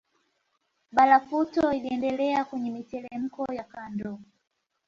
[0.91, 4.19] Barafuto iliendelea kwenye mitelemko ya kando